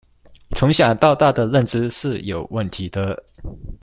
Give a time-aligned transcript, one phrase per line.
[0.55, 3.23] 從小到大的認知是有問題的